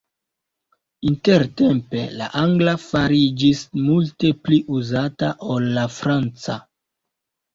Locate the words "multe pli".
3.89-4.59